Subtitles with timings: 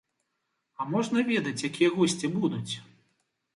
[0.79, 2.73] А можна ведаць, якія госці будуць?